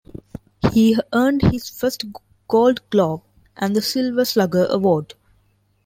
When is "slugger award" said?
4.25-5.13